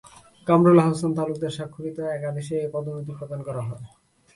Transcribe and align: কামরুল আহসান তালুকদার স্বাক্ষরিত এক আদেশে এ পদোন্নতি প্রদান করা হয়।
কামরুল 0.47 0.79
আহসান 0.83 1.11
তালুকদার 1.17 1.55
স্বাক্ষরিত 1.57 1.97
এক 2.15 2.21
আদেশে 2.31 2.55
এ 2.59 2.67
পদোন্নতি 2.73 3.13
প্রদান 3.19 3.39
করা 3.47 3.61
হয়। 3.67 3.83